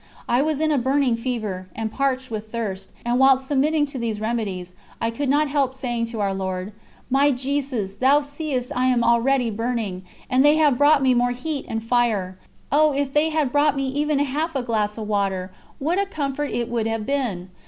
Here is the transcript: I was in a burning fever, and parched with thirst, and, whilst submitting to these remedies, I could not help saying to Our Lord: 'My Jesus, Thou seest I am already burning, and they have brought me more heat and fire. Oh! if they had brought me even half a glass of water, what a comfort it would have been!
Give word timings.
I 0.27 0.41
was 0.41 0.59
in 0.59 0.71
a 0.71 0.79
burning 0.79 1.15
fever, 1.15 1.67
and 1.75 1.91
parched 1.91 2.31
with 2.31 2.51
thirst, 2.51 2.89
and, 3.05 3.19
whilst 3.19 3.45
submitting 3.45 3.85
to 3.85 3.99
these 3.99 4.19
remedies, 4.19 4.73
I 4.99 5.11
could 5.11 5.29
not 5.29 5.47
help 5.47 5.75
saying 5.75 6.07
to 6.07 6.19
Our 6.21 6.33
Lord: 6.33 6.73
'My 7.11 7.29
Jesus, 7.29 7.93
Thou 7.93 8.21
seest 8.21 8.71
I 8.75 8.87
am 8.87 9.03
already 9.03 9.51
burning, 9.51 10.01
and 10.27 10.43
they 10.43 10.55
have 10.55 10.75
brought 10.79 11.03
me 11.03 11.13
more 11.13 11.33
heat 11.33 11.65
and 11.67 11.83
fire. 11.83 12.39
Oh! 12.71 12.93
if 12.93 13.13
they 13.13 13.29
had 13.29 13.51
brought 13.51 13.75
me 13.75 13.89
even 13.89 14.17
half 14.17 14.55
a 14.55 14.63
glass 14.63 14.97
of 14.97 15.07
water, 15.07 15.51
what 15.77 15.99
a 15.99 16.07
comfort 16.07 16.49
it 16.49 16.67
would 16.67 16.87
have 16.87 17.05
been! 17.05 17.51